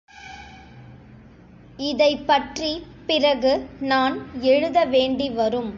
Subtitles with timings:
[1.77, 3.69] இதைப்பற்றிப் பிறகு
[3.79, 4.41] நான்
[4.41, 5.69] எழுத வேண்டி வரும்.